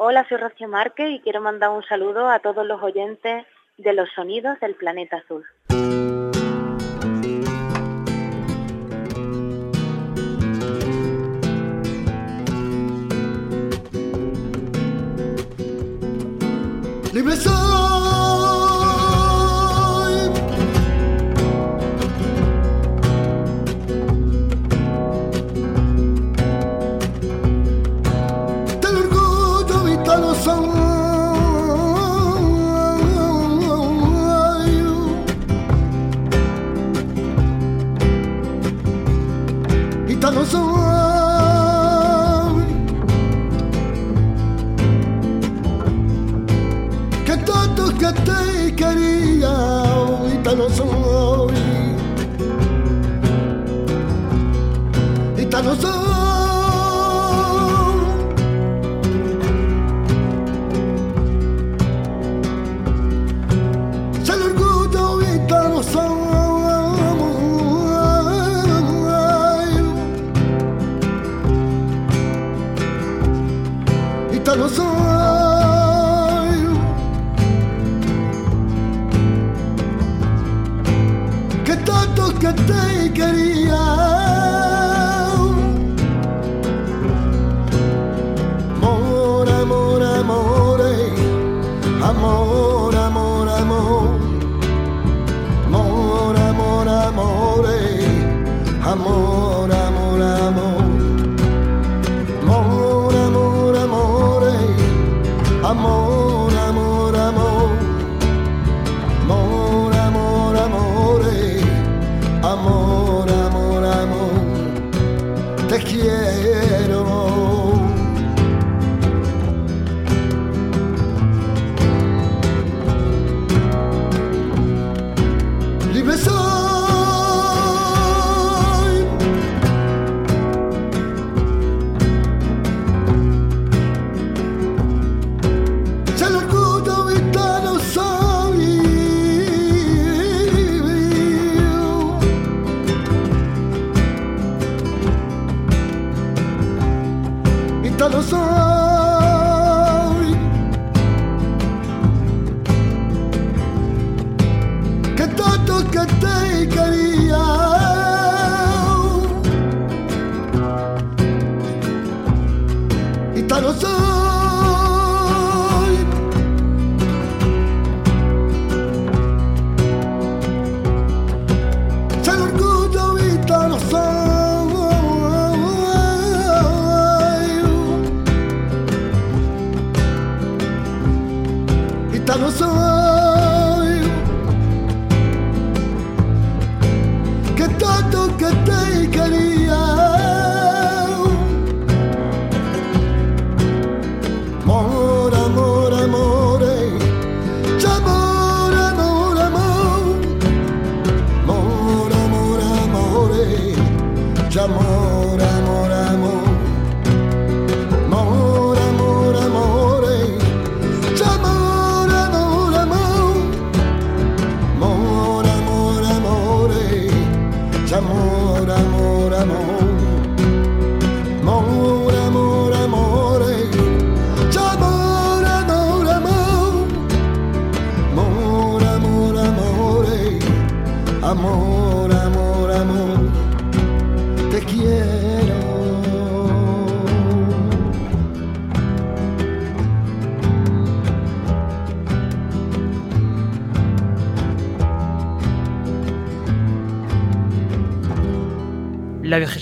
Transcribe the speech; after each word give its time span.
Hola, 0.00 0.24
soy 0.28 0.38
Rocío 0.38 0.68
Márquez 0.68 1.10
y 1.10 1.18
quiero 1.18 1.40
mandar 1.40 1.70
un 1.70 1.82
saludo 1.82 2.28
a 2.28 2.38
todos 2.38 2.64
los 2.64 2.80
oyentes 2.80 3.44
de 3.78 3.92
los 3.92 4.08
sonidos 4.14 4.60
del 4.60 4.76
planeta 4.76 5.16
azul. 5.16 5.44
Libre 17.12 17.34
La 48.08 49.07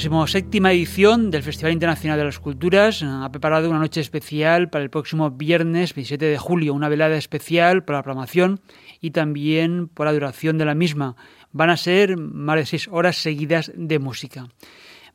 27 0.09 0.59
edición 0.71 1.31
del 1.33 1.43
Festival 1.43 1.73
Internacional 1.73 2.17
de 2.17 2.25
las 2.25 2.39
Culturas 2.39 3.03
ha 3.03 3.29
preparado 3.33 3.69
una 3.69 3.81
noche 3.81 4.01
especial 4.01 4.71
para 4.71 4.85
el 4.85 4.91
próximo 4.91 5.33
viernes 5.33 5.95
27 5.95 6.25
de 6.25 6.39
julio, 6.39 6.75
una 6.75 6.89
velada 6.89 7.17
especial 7.17 7.83
para 7.83 7.99
la 7.99 8.03
programación 8.05 8.61
y 9.01 9.11
también 9.11 9.89
por 9.89 10.07
la 10.07 10.13
duración 10.13 10.59
de 10.59 10.65
la 10.65 10.77
misma. 10.77 11.17
Van 11.51 11.71
a 11.71 11.77
ser 11.77 12.17
más 12.17 12.57
de 12.57 12.67
seis 12.67 12.89
horas 12.89 13.17
seguidas 13.17 13.73
de 13.75 13.99
música. 13.99 14.49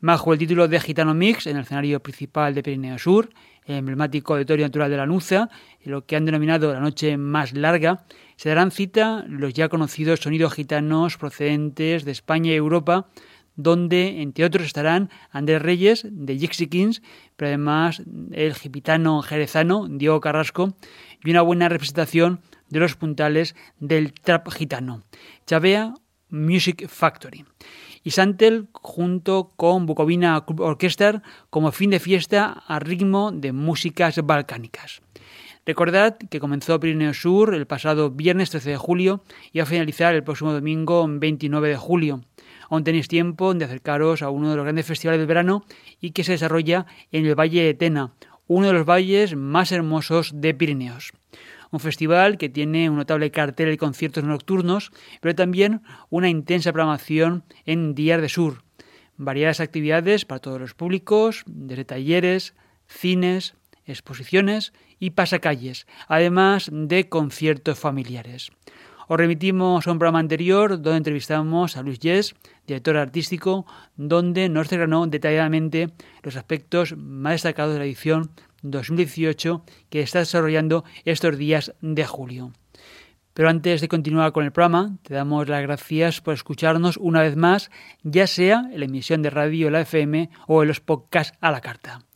Bajo 0.00 0.32
el 0.34 0.38
título 0.38 0.68
de 0.68 0.78
Gitano 0.78 1.14
Mix, 1.14 1.46
en 1.46 1.56
el 1.56 1.62
escenario 1.62 2.00
principal 2.00 2.54
de 2.54 2.62
Pirineo 2.62 2.98
Sur, 2.98 3.30
el 3.64 3.76
emblemático 3.76 4.34
auditorio 4.34 4.66
natural 4.66 4.90
de 4.90 4.96
la 4.98 5.06
Nuza, 5.06 5.48
y 5.82 5.88
lo 5.88 6.04
que 6.04 6.16
han 6.16 6.26
denominado 6.26 6.72
la 6.72 6.80
noche 6.80 7.16
más 7.16 7.54
larga, 7.54 8.04
se 8.36 8.50
darán 8.50 8.70
cita 8.70 9.24
los 9.26 9.54
ya 9.54 9.68
conocidos 9.68 10.20
sonidos 10.20 10.52
gitanos 10.52 11.16
procedentes 11.16 12.04
de 12.04 12.10
España 12.12 12.52
y 12.52 12.56
Europa, 12.56 13.06
donde, 13.56 14.22
entre 14.22 14.44
otros, 14.44 14.66
estarán 14.66 15.10
Andrés 15.30 15.62
Reyes, 15.62 16.06
de 16.10 16.38
Gypsy 16.38 16.68
Kings, 16.68 17.02
pero 17.36 17.48
además 17.48 18.02
el 18.32 18.54
gitano 18.54 19.22
jerezano, 19.22 19.86
Diego 19.88 20.20
Carrasco, 20.20 20.76
y 21.24 21.30
una 21.30 21.42
buena 21.42 21.68
representación 21.68 22.40
de 22.68 22.80
los 22.80 22.96
puntales 22.96 23.54
del 23.78 24.12
trap 24.12 24.50
gitano. 24.50 25.02
Chavea 25.46 25.94
Music 26.30 26.88
Factory. 26.88 27.44
Y 28.02 28.10
Santel 28.10 28.68
junto 28.72 29.52
con 29.54 29.86
Bucovina 29.86 30.44
Club 30.44 30.62
Orchestra 30.62 31.22
como 31.50 31.70
fin 31.70 31.90
de 31.90 32.00
fiesta 32.00 32.64
a 32.66 32.78
ritmo 32.80 33.30
de 33.30 33.52
músicas 33.52 34.18
balcánicas. 34.24 35.02
Recordad 35.64 36.16
que 36.18 36.40
comenzó 36.40 36.80
Pirineo 36.80 37.14
Sur 37.14 37.54
el 37.54 37.66
pasado 37.66 38.10
viernes 38.10 38.50
13 38.50 38.70
de 38.70 38.76
julio 38.76 39.22
y 39.52 39.58
va 39.58 39.62
a 39.62 39.66
finalizar 39.66 40.12
el 40.14 40.24
próximo 40.24 40.52
domingo 40.52 41.06
29 41.08 41.68
de 41.68 41.76
julio. 41.76 42.20
Aún 42.72 42.84
tenéis 42.84 43.06
tiempo 43.06 43.52
de 43.52 43.66
acercaros 43.66 44.22
a 44.22 44.30
uno 44.30 44.48
de 44.48 44.56
los 44.56 44.64
grandes 44.64 44.86
festivales 44.86 45.20
del 45.20 45.26
verano 45.26 45.66
y 46.00 46.12
que 46.12 46.24
se 46.24 46.32
desarrolla 46.32 46.86
en 47.12 47.26
el 47.26 47.38
Valle 47.38 47.64
de 47.64 47.74
Tena, 47.74 48.14
uno 48.46 48.68
de 48.68 48.72
los 48.72 48.86
valles 48.86 49.36
más 49.36 49.72
hermosos 49.72 50.32
de 50.40 50.54
Pirineos 50.54 51.12
un 51.70 51.80
festival 51.80 52.36
que 52.36 52.50
tiene 52.50 52.90
un 52.90 52.96
notable 52.96 53.30
cartel 53.30 53.70
de 53.70 53.78
conciertos 53.78 54.24
nocturnos, 54.24 54.90
pero 55.20 55.34
también 55.34 55.82
una 56.10 56.28
intensa 56.28 56.70
programación 56.70 57.44
en 57.64 57.94
días 57.94 58.20
de 58.20 58.28
sur. 58.28 58.62
Variadas 59.16 59.60
actividades 59.60 60.26
para 60.26 60.40
todos 60.40 60.60
los 60.60 60.74
públicos, 60.74 61.44
desde 61.46 61.86
talleres, 61.86 62.54
cines, 62.86 63.54
exposiciones 63.86 64.74
y 64.98 65.10
pasacalles, 65.10 65.86
además 66.08 66.68
de 66.70 67.08
conciertos 67.08 67.78
familiares. 67.78 68.50
Os 69.12 69.18
remitimos 69.18 69.86
a 69.86 69.92
un 69.92 69.98
programa 69.98 70.24
anterior 70.24 70.80
donde 70.80 70.96
entrevistamos 70.96 71.76
a 71.76 71.82
Luis 71.82 71.98
Yes, 71.98 72.34
director 72.66 72.96
artístico, 72.96 73.66
donde 73.94 74.48
nos 74.48 74.70
desgranó 74.70 75.06
detalladamente 75.06 75.92
los 76.22 76.36
aspectos 76.36 76.96
más 76.96 77.34
destacados 77.34 77.74
de 77.74 77.80
la 77.80 77.84
edición 77.84 78.30
2018 78.62 79.66
que 79.90 80.00
está 80.00 80.20
desarrollando 80.20 80.84
estos 81.04 81.36
días 81.36 81.74
de 81.82 82.06
julio. 82.06 82.52
Pero 83.34 83.50
antes 83.50 83.82
de 83.82 83.88
continuar 83.88 84.32
con 84.32 84.46
el 84.46 84.52
programa, 84.52 84.96
te 85.02 85.12
damos 85.12 85.46
las 85.46 85.60
gracias 85.60 86.22
por 86.22 86.32
escucharnos 86.32 86.96
una 86.96 87.20
vez 87.20 87.36
más, 87.36 87.70
ya 88.02 88.26
sea 88.26 88.70
en 88.72 88.80
la 88.80 88.86
emisión 88.86 89.20
de 89.20 89.28
radio, 89.28 89.68
la 89.68 89.82
FM 89.82 90.30
o 90.46 90.62
en 90.62 90.68
los 90.68 90.80
podcasts 90.80 91.36
a 91.42 91.50
la 91.50 91.60
carta. 91.60 92.06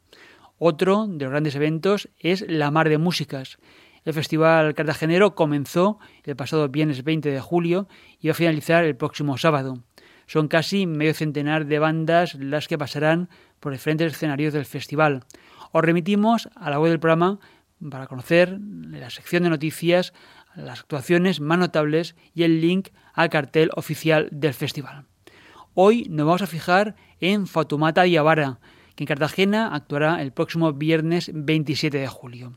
Otro 0.58 1.06
de 1.06 1.24
los 1.24 1.30
grandes 1.30 1.54
eventos 1.54 2.08
es 2.18 2.46
La 2.48 2.70
Mar 2.70 2.88
de 2.88 2.96
Músicas. 2.96 3.58
El 4.04 4.14
Festival 4.14 4.74
Cartagenero 4.74 5.34
comenzó 5.34 5.98
el 6.24 6.36
pasado 6.36 6.68
viernes 6.68 7.04
20 7.04 7.30
de 7.30 7.40
julio 7.40 7.86
y 8.20 8.28
va 8.28 8.32
a 8.32 8.34
finalizar 8.34 8.84
el 8.84 8.96
próximo 8.96 9.36
sábado. 9.36 9.82
Son 10.26 10.48
casi 10.48 10.86
medio 10.86 11.12
centenar 11.12 11.66
de 11.66 11.78
bandas 11.78 12.34
las 12.34 12.66
que 12.66 12.78
pasarán 12.78 13.28
por 13.58 13.72
diferentes 13.72 14.12
escenarios 14.12 14.54
del 14.54 14.64
festival. 14.64 15.24
Os 15.72 15.82
remitimos 15.82 16.48
a 16.54 16.70
la 16.70 16.80
web 16.80 16.90
del 16.90 17.00
programa 17.00 17.40
para 17.90 18.06
conocer 18.06 18.58
la 18.60 19.10
sección 19.10 19.42
de 19.42 19.50
noticias, 19.50 20.14
las 20.54 20.80
actuaciones 20.80 21.40
más 21.40 21.58
notables 21.58 22.16
y 22.34 22.44
el 22.44 22.60
link 22.60 22.88
al 23.12 23.28
cartel 23.28 23.70
oficial 23.74 24.28
del 24.32 24.54
festival. 24.54 25.04
Hoy 25.74 26.06
nos 26.08 26.26
vamos 26.26 26.42
a 26.42 26.46
fijar 26.46 26.96
en 27.20 27.46
Fatumata 27.46 28.02
Diabara, 28.02 28.60
en 29.00 29.06
Cartagena 29.06 29.74
actuará 29.74 30.20
el 30.20 30.30
próximo 30.30 30.74
viernes 30.74 31.30
27 31.32 31.96
de 31.96 32.06
julio. 32.06 32.52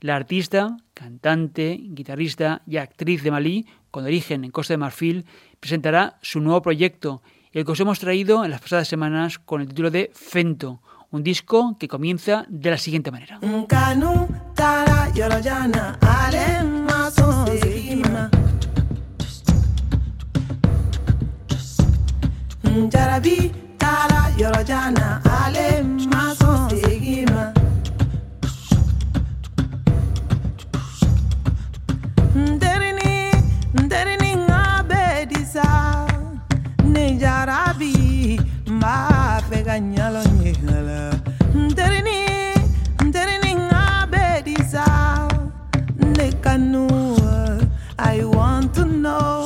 La 0.00 0.16
artista, 0.16 0.78
cantante, 0.94 1.78
guitarrista 1.78 2.62
y 2.66 2.78
actriz 2.78 3.22
de 3.22 3.30
Malí, 3.30 3.66
con 3.90 4.04
origen 4.04 4.44
en 4.44 4.50
Costa 4.50 4.72
de 4.72 4.78
Marfil, 4.78 5.26
presentará 5.60 6.18
su 6.22 6.40
nuevo 6.40 6.62
proyecto, 6.62 7.22
el 7.52 7.66
que 7.66 7.72
os 7.72 7.80
hemos 7.80 7.98
traído 7.98 8.42
en 8.42 8.50
las 8.50 8.62
pasadas 8.62 8.88
semanas 8.88 9.38
con 9.38 9.60
el 9.60 9.68
título 9.68 9.90
de 9.90 10.10
Fento, 10.14 10.80
un 11.10 11.22
disco 11.22 11.76
que 11.78 11.86
comienza 11.86 12.46
de 12.48 12.70
la 12.70 12.78
siguiente 12.78 13.10
manera. 13.10 13.40
ne 36.92 37.04
jarabi 37.22 37.92
ma 38.80 39.40
pe 39.48 39.58
ganyalo 39.66 40.22
nyala 40.64 41.10
ngabe 43.66 44.42
disa 44.46 44.86
ne 46.16 46.26
kanu 46.44 46.86
I 47.98 48.24
want 48.24 48.74
to 48.74 48.84
know. 48.84 49.39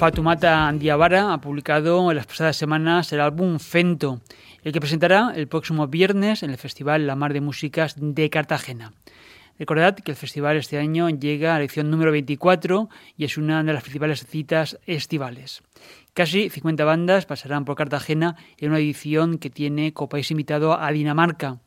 Fatumata 0.00 0.72
Diabara 0.72 1.34
ha 1.34 1.42
publicado 1.42 2.10
en 2.10 2.16
las 2.16 2.24
pasadas 2.24 2.56
semanas 2.56 3.12
el 3.12 3.20
álbum 3.20 3.58
Fento, 3.58 4.22
el 4.64 4.72
que 4.72 4.80
presentará 4.80 5.34
el 5.36 5.46
próximo 5.46 5.88
viernes 5.88 6.42
en 6.42 6.48
el 6.48 6.56
Festival 6.56 7.06
La 7.06 7.16
Mar 7.16 7.34
de 7.34 7.42
Músicas 7.42 7.96
de 7.98 8.30
Cartagena. 8.30 8.94
Recordad 9.58 9.96
que 9.96 10.10
el 10.10 10.16
festival 10.16 10.56
este 10.56 10.78
año 10.78 11.10
llega 11.10 11.54
a 11.54 11.58
la 11.58 11.64
edición 11.64 11.90
número 11.90 12.12
24 12.12 12.88
y 13.18 13.26
es 13.26 13.36
una 13.36 13.62
de 13.62 13.74
las 13.74 13.82
principales 13.82 14.24
citas 14.24 14.78
estivales. 14.86 15.60
Casi 16.14 16.48
50 16.48 16.82
bandas 16.82 17.26
pasarán 17.26 17.66
por 17.66 17.76
Cartagena 17.76 18.36
en 18.56 18.70
una 18.70 18.78
edición 18.78 19.36
que 19.36 19.50
tiene 19.50 19.92
como 19.92 20.08
país 20.08 20.30
invitado 20.30 20.80
a 20.80 20.90
Dinamarca. 20.92 21.58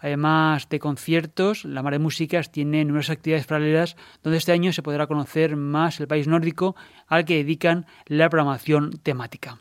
Además 0.00 0.68
de 0.68 0.78
conciertos, 0.78 1.64
la 1.64 1.82
Mar 1.82 1.94
de 1.94 1.98
Músicas 1.98 2.52
tiene 2.52 2.84
numerosas 2.84 3.16
actividades 3.16 3.46
paralelas 3.46 3.96
donde 4.22 4.38
este 4.38 4.52
año 4.52 4.72
se 4.72 4.82
podrá 4.82 5.06
conocer 5.06 5.56
más 5.56 6.00
el 6.00 6.08
país 6.08 6.28
nórdico 6.28 6.76
al 7.06 7.24
que 7.24 7.36
dedican 7.36 7.86
la 8.06 8.28
programación 8.28 8.90
temática. 9.02 9.58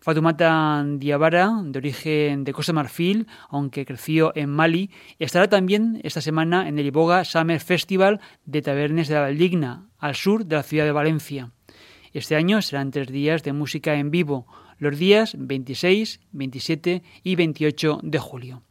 Fatumata 0.00 0.84
Diabara, 0.86 1.50
de 1.64 1.78
origen 1.78 2.44
de 2.44 2.52
Costa 2.52 2.72
Marfil, 2.72 3.26
aunque 3.48 3.84
creció 3.84 4.30
en 4.36 4.50
Mali, 4.50 4.90
estará 5.18 5.48
también 5.48 6.00
esta 6.04 6.20
semana 6.20 6.68
en 6.68 6.78
el 6.78 6.86
Iboga 6.86 7.24
Summer 7.24 7.58
Festival 7.58 8.20
de 8.44 8.62
Tabernes 8.62 9.08
de 9.08 9.14
la 9.14 9.22
Valdigna, 9.22 9.88
al 9.98 10.14
sur 10.14 10.46
de 10.46 10.54
la 10.54 10.62
ciudad 10.62 10.84
de 10.84 10.92
Valencia. 10.92 11.50
Este 12.12 12.36
año 12.36 12.62
serán 12.62 12.92
tres 12.92 13.08
días 13.08 13.42
de 13.42 13.52
música 13.52 13.94
en 13.94 14.12
vivo, 14.12 14.46
los 14.78 14.96
días 14.96 15.34
26, 15.36 16.20
27 16.30 17.02
y 17.24 17.34
28 17.34 17.98
de 18.02 18.18
julio 18.18 18.62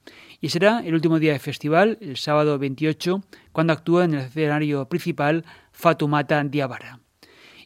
y 0.46 0.50
será 0.50 0.84
el 0.86 0.94
último 0.94 1.18
día 1.18 1.34
de 1.34 1.40
festival, 1.40 1.98
el 2.02 2.18
sábado 2.18 2.60
28, 2.60 3.20
cuando 3.52 3.74
actúa 3.74 4.06
en 4.06 4.14
el 4.14 4.20
escenario 4.26 4.88
principal 4.88 5.44
Fatumata 5.72 6.44
Diabara. 6.44 7.00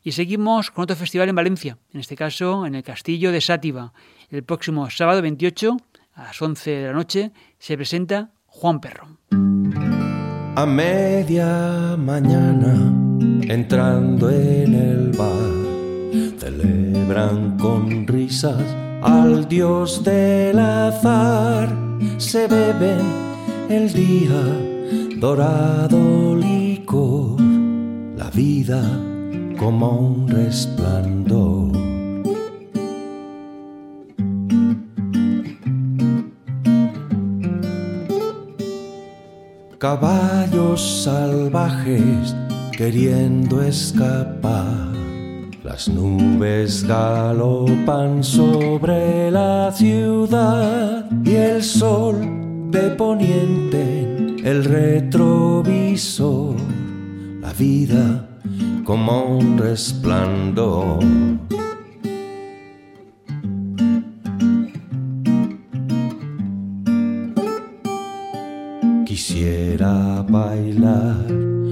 Y 0.02 0.14
seguimos 0.14 0.72
con 0.72 0.84
otro 0.84 0.96
festival 0.96 1.28
en 1.28 1.36
Valencia, 1.36 1.78
en 1.92 2.00
este 2.00 2.16
caso 2.16 2.66
en 2.66 2.76
el 2.76 2.84
Castillo 2.84 3.34
de 3.34 3.42
Sátiva. 3.42 3.92
El 4.30 4.46
próximo 4.46 4.90
sábado 4.90 5.22
28, 5.22 5.76
a 6.14 6.24
las 6.24 6.42
11 6.42 6.72
de 6.72 6.88
la 6.88 6.94
noche, 6.94 7.32
se 7.58 7.76
presenta 7.76 8.32
Juan 8.46 8.80
Perro. 8.80 9.10
A 10.56 10.66
media 10.66 11.98
mañana, 11.98 12.76
entrando 13.42 14.30
en 14.30 14.74
el 14.74 15.12
bar, 15.18 16.40
celebran 16.40 17.58
con 17.58 18.08
risas 18.08 18.89
al 19.02 19.48
dios 19.48 20.04
del 20.04 20.60
azar 20.60 21.70
se 22.18 22.48
beben 22.48 23.02
el 23.70 23.94
día 23.94 24.42
dorado 25.18 26.36
licor, 26.36 27.40
la 28.18 28.30
vida 28.32 28.84
como 29.58 29.90
un 29.92 30.28
resplandor. 30.28 31.78
Caballos 39.78 41.04
salvajes 41.04 42.36
queriendo 42.76 43.62
escapar 43.62 44.89
las 45.70 45.88
nubes 45.88 46.84
galopan 46.84 48.24
sobre 48.24 49.30
la 49.30 49.72
ciudad 49.72 51.06
y 51.24 51.36
el 51.36 51.62
sol 51.62 52.16
de 52.72 52.90
poniente 52.98 54.02
el 54.44 54.64
retrovisor, 54.64 56.56
la 57.40 57.54
vida 57.54 58.28
como 58.84 59.38
un 59.38 59.60
resplandor. 59.60 61.04
Quisiera 69.06 70.26
bailar 70.28 71.28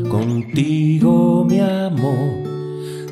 contigo, 0.07 1.43
mi 1.49 1.59
amor 1.61 2.46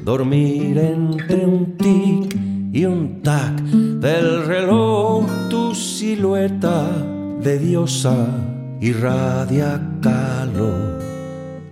dormir 0.05 0.77
entre 0.77 1.47
un 1.47 1.75
tic 1.77 2.37
y 2.71 2.85
un 2.85 3.23
tac 3.23 3.59
del 3.59 4.45
reloj, 4.45 5.25
tu 5.49 5.73
silueta 5.73 6.87
de 7.41 7.57
diosa 7.57 8.27
irradia 8.79 9.81
calor. 10.01 11.01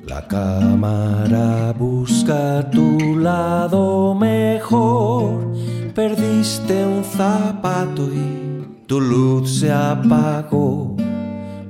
La 0.08 0.28
cámara 0.28 1.74
busca 1.78 2.68
tu 2.72 3.18
lado 3.20 4.16
mejor, 4.16 5.54
perdiste 5.94 6.86
un 6.86 7.04
zapato 7.04 8.10
y 8.12 8.66
tu 8.88 9.00
luz 9.00 9.60
se 9.60 9.72
apagó, 9.72 10.98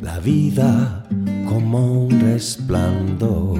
la 0.02 0.18
vida 0.20 1.04
como 1.46 2.06
un 2.06 2.22
resplandor. 2.22 3.60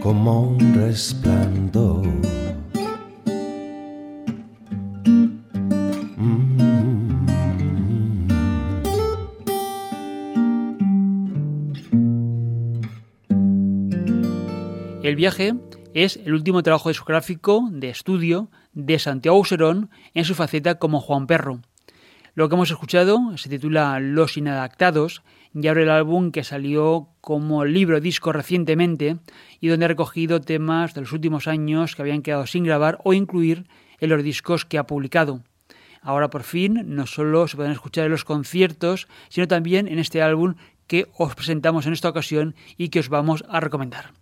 como 0.00 0.48
un 0.50 0.74
resplandor. 0.74 2.06
El 15.02 15.16
viaje 15.16 15.54
es 15.94 16.16
el 16.16 16.34
último 16.34 16.62
trabajo 16.62 16.90
discográfico 16.90 17.68
de 17.72 17.88
estudio 17.88 18.50
de 18.74 18.98
Santiago 18.98 19.42
Serón 19.44 19.90
en 20.14 20.24
su 20.24 20.34
faceta 20.34 20.76
como 20.78 21.00
Juan 21.00 21.26
Perro. 21.26 21.60
Lo 22.34 22.48
que 22.48 22.54
hemos 22.54 22.70
escuchado 22.70 23.18
se 23.36 23.48
titula 23.48 23.98
Los 24.00 24.36
Inadaptados 24.36 25.22
y 25.54 25.66
abre 25.68 25.82
el 25.84 25.90
álbum 25.90 26.30
que 26.30 26.44
salió 26.44 27.08
como 27.20 27.64
libro 27.64 28.00
disco 28.00 28.32
recientemente 28.32 29.16
y 29.60 29.68
donde 29.68 29.86
ha 29.86 29.88
recogido 29.88 30.40
temas 30.40 30.94
de 30.94 31.00
los 31.02 31.12
últimos 31.12 31.46
años 31.46 31.94
que 31.94 32.02
habían 32.02 32.22
quedado 32.22 32.46
sin 32.46 32.64
grabar 32.64 32.98
o 33.04 33.12
incluir 33.12 33.66
en 34.00 34.10
los 34.10 34.22
discos 34.22 34.64
que 34.64 34.78
ha 34.78 34.86
publicado. 34.86 35.42
Ahora 36.00 36.30
por 36.30 36.42
fin 36.42 36.82
no 36.86 37.06
solo 37.06 37.48
se 37.48 37.56
pueden 37.56 37.72
escuchar 37.72 38.04
en 38.04 38.12
los 38.12 38.24
conciertos, 38.24 39.08
sino 39.28 39.48
también 39.48 39.88
en 39.88 39.98
este 39.98 40.22
álbum 40.22 40.54
que 40.86 41.06
os 41.16 41.34
presentamos 41.34 41.86
en 41.86 41.92
esta 41.92 42.08
ocasión 42.08 42.54
y 42.76 42.88
que 42.88 43.00
os 43.00 43.08
vamos 43.08 43.44
a 43.48 43.60
recomendar. 43.60 44.12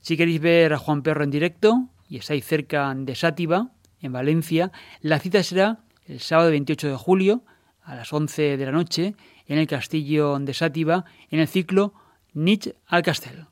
Si 0.00 0.16
queréis 0.16 0.40
ver 0.40 0.72
a 0.72 0.78
Juan 0.78 1.02
Perro 1.02 1.24
en 1.24 1.30
directo 1.30 1.88
y 2.08 2.18
estáis 2.18 2.44
cerca 2.44 2.94
de 2.94 3.14
Sátiva, 3.14 3.70
en 4.00 4.12
Valencia, 4.12 4.70
la 5.00 5.18
cita 5.18 5.42
será 5.42 5.80
el 6.06 6.20
sábado 6.20 6.50
28 6.50 6.88
de 6.88 6.96
julio 6.96 7.42
a 7.82 7.96
las 7.96 8.12
11 8.12 8.56
de 8.56 8.64
la 8.64 8.72
noche 8.72 9.14
en 9.48 9.58
el 9.58 9.66
castillo 9.66 10.38
de 10.38 10.54
Sátiva 10.54 11.04
en 11.30 11.40
el 11.40 11.48
ciclo 11.48 11.94
Nietzsche 12.34 12.76
al 12.86 13.02
Castel. 13.02 13.46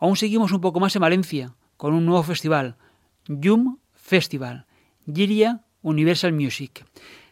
Aún 0.00 0.16
seguimos 0.16 0.52
un 0.52 0.60
poco 0.60 0.80
más 0.80 0.96
en 0.96 1.02
Valencia 1.02 1.54
con 1.76 1.94
un 1.94 2.04
nuevo 2.04 2.22
festival, 2.22 2.76
Yum 3.28 3.78
Festival, 3.92 4.66
Giria 5.06 5.62
Universal 5.82 6.32
Music. 6.32 6.84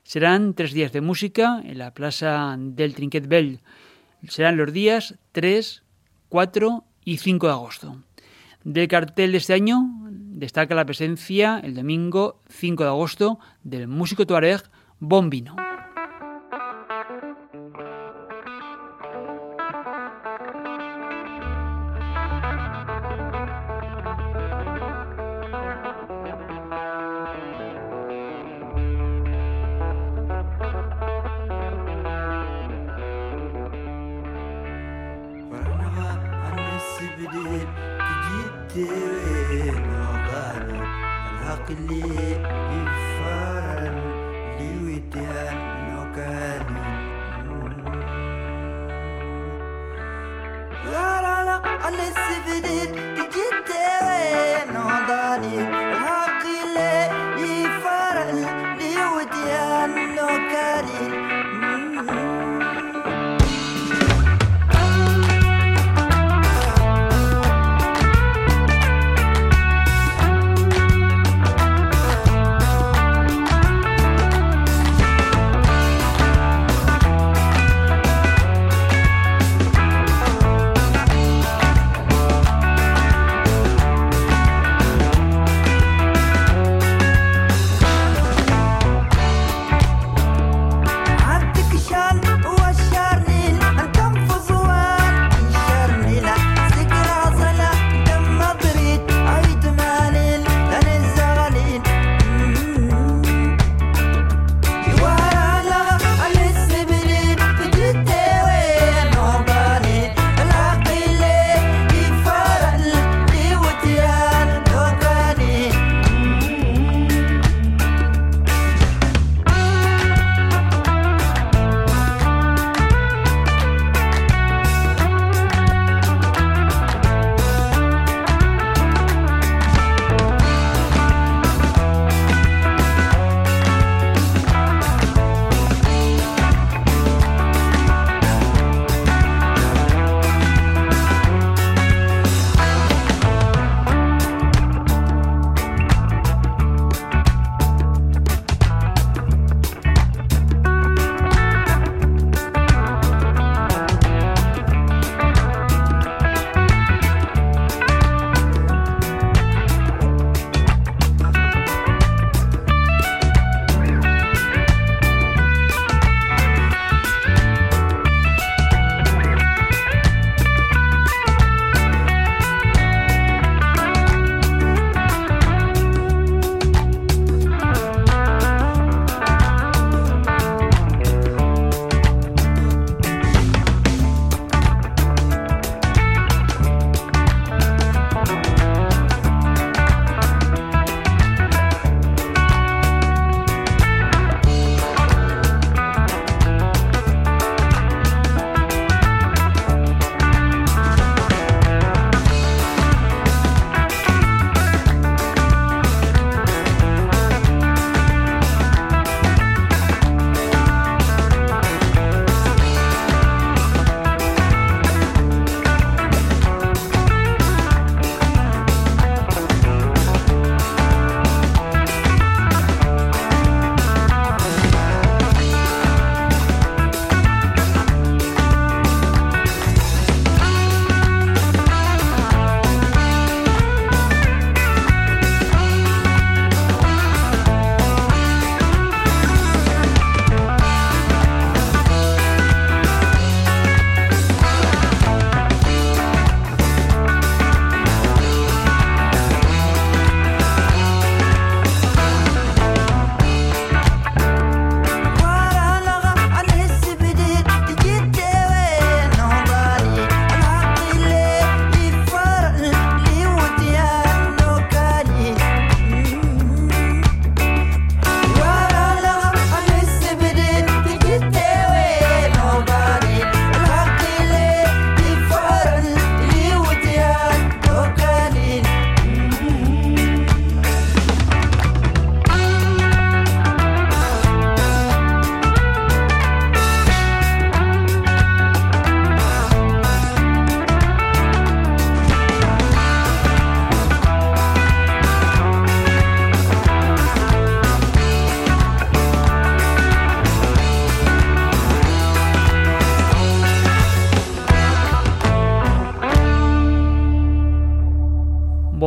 Serán 0.03 0.55
tres 0.55 0.73
días 0.73 0.93
de 0.93 1.01
música 1.01 1.61
en 1.65 1.79
la 1.79 1.95
plaza 1.95 2.57
del 2.59 2.95
Trinquet 2.95 3.27
Bell. 3.27 3.61
Serán 4.29 4.57
los 4.57 4.73
días 4.73 5.17
3, 5.33 5.83
4 6.29 6.85
y 7.05 7.19
5 7.19 7.47
de 7.47 7.53
agosto. 7.53 8.03
Del 8.65 8.89
cartel 8.89 9.33
de 9.33 9.39
este 9.39 9.55
año 9.55 9.83
destaca 10.11 10.75
la 10.75 10.87
presencia 10.87 11.61
el 11.63 11.75
domingo 11.75 12.41
5 12.49 12.83
de 12.83 12.89
agosto 12.89 13.39
del 13.63 13.89
músico 13.89 14.27
tuareg 14.27 14.63
Bombino. 15.01 15.57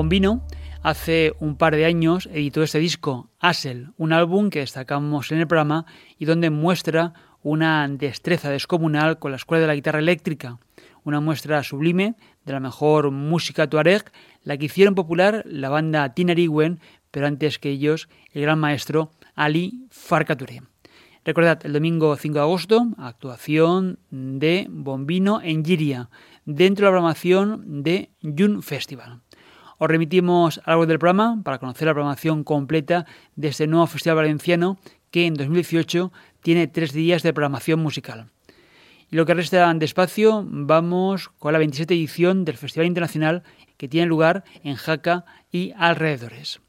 Bombino 0.07 0.41
hace 0.83 1.33
un 1.41 1.57
par 1.57 1.75
de 1.75 1.83
años 1.83 2.29
editó 2.31 2.63
este 2.63 2.79
disco, 2.79 3.29
Asel, 3.41 3.89
un 3.97 4.13
álbum 4.13 4.49
que 4.49 4.59
destacamos 4.59 5.33
en 5.33 5.39
el 5.39 5.47
programa 5.47 5.85
y 6.17 6.23
donde 6.23 6.49
muestra 6.49 7.13
una 7.43 7.85
destreza 7.89 8.49
descomunal 8.49 9.19
con 9.19 9.31
la 9.31 9.35
escuela 9.35 9.63
de 9.63 9.67
la 9.67 9.75
guitarra 9.75 9.99
eléctrica, 9.99 10.59
una 11.03 11.19
muestra 11.19 11.61
sublime 11.61 12.15
de 12.45 12.53
la 12.53 12.61
mejor 12.61 13.11
música 13.11 13.69
tuareg, 13.69 14.09
la 14.43 14.55
que 14.55 14.67
hicieron 14.67 14.95
popular 14.95 15.43
la 15.45 15.67
banda 15.67 16.13
Tinariwen, 16.13 16.79
pero 17.11 17.27
antes 17.27 17.59
que 17.59 17.71
ellos 17.71 18.07
el 18.31 18.43
gran 18.43 18.59
maestro 18.59 19.11
Ali 19.35 19.87
Farka 19.89 20.37
Recordad, 21.25 21.65
el 21.65 21.73
domingo 21.73 22.15
5 22.15 22.33
de 22.33 22.39
agosto, 22.39 22.87
actuación 22.97 23.99
de 24.09 24.67
Bombino 24.69 25.41
en 25.41 25.65
Giria, 25.65 26.09
dentro 26.45 26.85
de 26.85 26.91
la 26.91 26.95
programación 26.95 27.83
de 27.83 28.11
June 28.23 28.61
Festival. 28.61 29.26
Os 29.77 29.87
remitimos 29.87 30.59
algo 30.65 30.85
del 30.85 30.97
programa 30.97 31.39
para 31.43 31.59
conocer 31.59 31.85
la 31.85 31.93
programación 31.93 32.43
completa 32.43 33.05
de 33.35 33.49
este 33.49 33.67
nuevo 33.67 33.85
festival 33.85 34.17
valenciano 34.17 34.79
que 35.11 35.27
en 35.27 35.35
2018 35.35 36.11
tiene 36.41 36.67
tres 36.67 36.93
días 36.93 37.21
de 37.21 37.33
programación 37.33 37.79
musical. 37.79 38.31
Y 39.09 39.15
lo 39.15 39.25
que 39.25 39.35
resta 39.35 39.73
de 39.73 39.85
espacio, 39.85 40.43
vamos 40.47 41.29
con 41.29 41.53
la 41.53 41.59
27 41.59 41.93
edición 41.93 42.43
del 42.43 42.57
Festival 42.57 42.87
Internacional 42.87 43.43
que 43.77 43.87
tiene 43.87 44.07
lugar 44.07 44.43
en 44.63 44.75
Jaca 44.75 45.25
y 45.51 45.73
alrededores. 45.77 46.59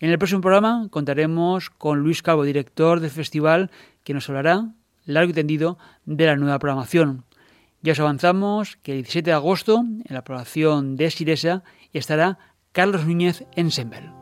En 0.00 0.10
el 0.10 0.18
próximo 0.18 0.40
programa 0.40 0.88
contaremos 0.90 1.68
con 1.68 2.00
Luis 2.00 2.22
Calvo, 2.22 2.44
director 2.44 3.00
del 3.00 3.10
festival, 3.10 3.70
que 4.02 4.14
nos 4.14 4.28
hablará 4.28 4.72
largo 5.04 5.30
y 5.30 5.34
tendido 5.34 5.78
de 6.06 6.26
la 6.26 6.36
nueva 6.36 6.58
programación. 6.58 7.24
Ya 7.82 7.92
os 7.92 8.00
avanzamos 8.00 8.76
que 8.82 8.92
el 8.92 9.02
17 9.02 9.30
de 9.30 9.34
agosto, 9.34 9.78
en 9.80 10.14
la 10.14 10.22
programación 10.22 10.96
de 10.96 11.10
Siresa, 11.10 11.62
estará 11.92 12.38
Carlos 12.72 13.06
Núñez 13.06 13.44
en 13.56 13.70
Sembel. 13.70 14.19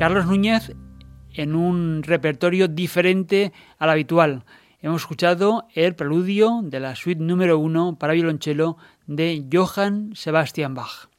Carlos 0.00 0.24
Núñez 0.24 0.72
en 1.34 1.54
un 1.54 2.02
repertorio 2.02 2.68
diferente 2.68 3.52
al 3.76 3.90
habitual. 3.90 4.46
Hemos 4.80 5.02
escuchado 5.02 5.66
el 5.74 5.94
preludio 5.94 6.62
de 6.62 6.80
la 6.80 6.96
suite 6.96 7.22
número 7.22 7.58
uno 7.58 7.98
para 7.98 8.14
violonchelo 8.14 8.78
de 9.06 9.44
Johann 9.52 10.16
Sebastian 10.16 10.74
Bach. 10.74 11.10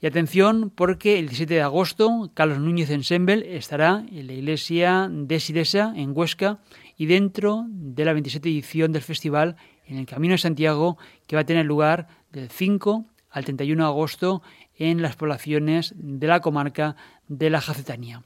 Y 0.00 0.06
atención 0.06 0.70
porque 0.70 1.18
el 1.18 1.26
17 1.26 1.54
de 1.54 1.62
agosto 1.62 2.30
Carlos 2.32 2.60
Núñez 2.60 2.90
Ensemble 2.90 3.56
estará 3.56 4.04
en 4.12 4.28
la 4.28 4.34
iglesia 4.34 5.08
de 5.10 5.40
Sidesa 5.40 5.92
en 5.96 6.16
Huesca 6.16 6.60
y 6.96 7.06
dentro 7.06 7.64
de 7.66 8.04
la 8.04 8.12
27 8.12 8.48
edición 8.48 8.92
del 8.92 9.02
festival 9.02 9.56
en 9.84 9.98
el 9.98 10.06
Camino 10.06 10.34
de 10.34 10.38
Santiago 10.38 10.96
que 11.26 11.34
va 11.34 11.42
a 11.42 11.46
tener 11.46 11.66
lugar 11.66 12.06
del 12.30 12.50
5 12.50 13.04
al 13.32 13.44
31 13.44 13.82
de 13.82 13.88
agosto 13.88 14.42
en 14.76 15.02
las 15.02 15.16
poblaciones 15.16 15.94
de 15.96 16.26
la 16.26 16.40
comarca 16.40 16.96
de 17.38 17.50
la 17.50 17.60
Jacetanía. 17.60 18.22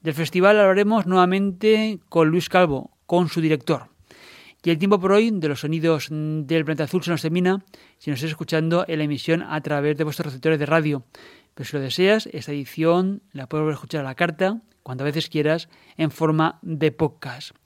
Del 0.00 0.14
festival 0.14 0.58
hablaremos 0.58 1.06
nuevamente 1.06 2.00
con 2.08 2.28
Luis 2.28 2.48
Calvo, 2.48 2.90
con 3.06 3.28
su 3.28 3.40
director. 3.40 3.88
Y 4.64 4.70
el 4.70 4.78
tiempo 4.78 5.00
por 5.00 5.12
hoy 5.12 5.30
de 5.30 5.48
los 5.48 5.60
sonidos 5.60 6.08
del 6.10 6.64
planeta 6.64 6.84
azul 6.84 7.02
se 7.02 7.10
nos 7.10 7.22
termina 7.22 7.64
si 7.98 8.10
nos 8.10 8.18
estás 8.18 8.30
escuchando 8.30 8.84
en 8.86 8.98
la 8.98 9.04
emisión 9.04 9.42
a 9.42 9.60
través 9.60 9.96
de 9.96 10.04
vuestros 10.04 10.26
receptores 10.26 10.58
de 10.58 10.66
radio. 10.66 11.04
Pero 11.54 11.68
si 11.68 11.76
lo 11.76 11.82
deseas, 11.82 12.28
esta 12.32 12.52
edición 12.52 13.22
la 13.32 13.48
puedes 13.48 13.68
a 13.68 13.72
escuchar 13.72 14.02
a 14.02 14.04
la 14.04 14.14
carta, 14.14 14.60
cuantas 14.82 15.04
veces 15.04 15.28
quieras, 15.28 15.68
en 15.96 16.10
forma 16.10 16.58
de 16.62 16.92
podcast. 16.92 17.56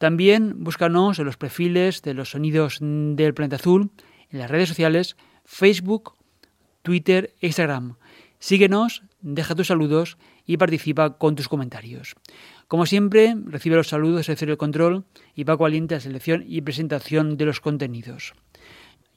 también 0.00 0.64
búscanos 0.64 1.18
en 1.18 1.26
los 1.26 1.36
perfiles 1.36 2.00
de 2.00 2.14
los 2.14 2.30
sonidos 2.30 2.78
del 2.80 3.34
planeta 3.34 3.56
azul, 3.56 3.90
en 4.30 4.38
las 4.38 4.50
redes 4.50 4.70
sociales, 4.70 5.14
Facebook, 5.44 6.14
Twitter 6.80 7.34
e 7.42 7.48
Instagram. 7.48 7.96
Síguenos 8.38 9.02
deja 9.20 9.54
tus 9.54 9.66
saludos 9.66 10.16
y 10.46 10.56
participa 10.56 11.18
con 11.18 11.36
tus 11.36 11.48
comentarios. 11.48 12.16
Como 12.66 12.86
siempre, 12.86 13.36
recibe 13.44 13.76
los 13.76 13.88
saludos 13.88 14.26
de 14.26 14.32
el 14.32 14.56
Control 14.56 15.04
y 15.34 15.44
Paco 15.44 15.66
Aliente 15.66 15.96
la 15.96 16.00
selección 16.00 16.44
y 16.46 16.62
presentación 16.62 17.36
de 17.36 17.44
los 17.44 17.60
contenidos. 17.60 18.32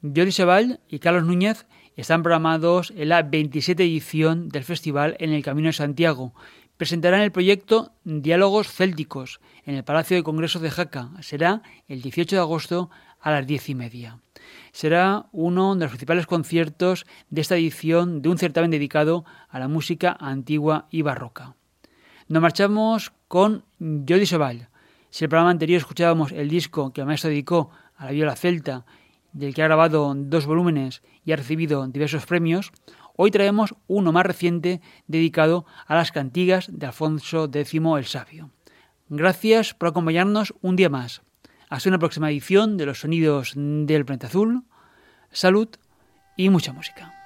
Jordi 0.02 0.32
Sebal 0.32 0.80
y 0.86 0.98
Carlos 0.98 1.24
Núñez 1.24 1.64
están 1.96 2.22
programados 2.22 2.92
en 2.94 3.08
la 3.08 3.22
27 3.22 3.82
edición 3.82 4.50
del 4.50 4.64
festival 4.64 5.16
en 5.18 5.32
el 5.32 5.42
Camino 5.42 5.68
de 5.68 5.72
Santiago. 5.72 6.34
Presentarán 6.76 7.20
el 7.20 7.30
proyecto 7.30 7.92
Diálogos 8.02 8.66
Célticos 8.66 9.40
en 9.64 9.76
el 9.76 9.84
Palacio 9.84 10.16
de 10.16 10.24
Congresos 10.24 10.60
de 10.60 10.72
Jaca. 10.72 11.10
Será 11.20 11.62
el 11.86 12.02
18 12.02 12.34
de 12.34 12.42
agosto 12.42 12.90
a 13.20 13.30
las 13.30 13.46
diez 13.46 13.68
y 13.68 13.76
media. 13.76 14.18
Será 14.72 15.26
uno 15.30 15.76
de 15.76 15.82
los 15.82 15.90
principales 15.90 16.26
conciertos 16.26 17.06
de 17.30 17.42
esta 17.42 17.56
edición 17.56 18.22
de 18.22 18.28
un 18.28 18.38
certamen 18.38 18.72
dedicado 18.72 19.24
a 19.48 19.60
la 19.60 19.68
música 19.68 20.16
antigua 20.18 20.88
y 20.90 21.02
barroca. 21.02 21.54
Nos 22.26 22.42
marchamos 22.42 23.12
con 23.28 23.64
Jody 23.78 24.26
Sobal. 24.26 24.68
Si 25.10 25.24
el 25.24 25.28
programa 25.28 25.50
anterior 25.50 25.78
escuchábamos 25.78 26.32
el 26.32 26.48
disco 26.48 26.92
que 26.92 27.02
el 27.02 27.06
maestro 27.06 27.30
dedicó 27.30 27.70
a 27.96 28.06
la 28.06 28.10
viola 28.10 28.34
celta, 28.34 28.84
del 29.32 29.54
que 29.54 29.62
ha 29.62 29.66
grabado 29.66 30.12
dos 30.16 30.46
volúmenes 30.46 31.02
y 31.24 31.32
ha 31.32 31.36
recibido 31.36 31.86
diversos 31.86 32.26
premios, 32.26 32.72
hoy 33.16 33.30
traemos 33.30 33.74
uno 33.86 34.12
más 34.12 34.26
reciente 34.26 34.80
dedicado 35.06 35.66
a 35.86 35.94
las 35.94 36.12
cantigas 36.12 36.68
de 36.70 36.86
Alfonso 36.86 37.50
X 37.52 37.74
el 37.74 38.04
Sabio. 38.04 38.50
Gracias 39.08 39.74
por 39.74 39.88
acompañarnos 39.88 40.54
un 40.60 40.76
día 40.76 40.88
más. 40.88 41.22
Hasta 41.68 41.88
una 41.88 41.98
próxima 41.98 42.30
edición 42.30 42.76
de 42.76 42.86
los 42.86 43.00
sonidos 43.00 43.52
del 43.56 44.04
planeta 44.04 44.26
azul. 44.28 44.64
Salud 45.30 45.68
y 46.36 46.50
mucha 46.50 46.72
música. 46.72 47.23